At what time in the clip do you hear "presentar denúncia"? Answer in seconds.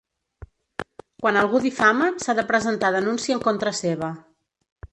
2.53-3.39